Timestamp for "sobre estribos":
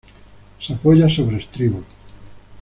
1.07-1.85